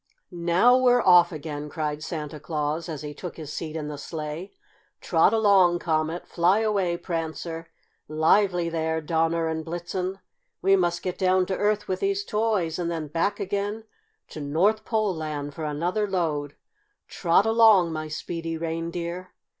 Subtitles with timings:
[0.31, 4.51] "Now we're off again!" cried Santa Claus, as he took his seat in the sleigh.
[4.99, 6.27] "Trot along, Comet!
[6.27, 7.67] Fly away, Prancer!
[8.07, 10.17] Lively there, Donner and Blitzen!
[10.59, 13.83] We must get down to Earth with these toys, and then back again
[14.29, 16.55] to North Pole Land for another load!
[17.07, 19.35] Trot along, my speedy reindeer!"